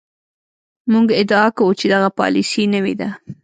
موږ 0.91 1.07
ادعا 1.21 1.47
کوو 1.57 1.77
چې 1.79 1.85
دغه 1.93 2.09
پالیسي 2.19 2.63
نوې 2.75 2.93
ده. 2.99 3.09